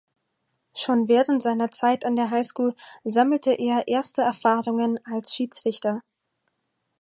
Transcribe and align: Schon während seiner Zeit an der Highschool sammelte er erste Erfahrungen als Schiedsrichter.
Schon 0.73 1.07
während 1.09 1.43
seiner 1.43 1.69
Zeit 1.69 2.05
an 2.05 2.15
der 2.15 2.31
Highschool 2.31 2.73
sammelte 3.03 3.53
er 3.53 3.87
erste 3.87 4.23
Erfahrungen 4.23 4.97
als 5.05 5.35
Schiedsrichter. 5.35 6.01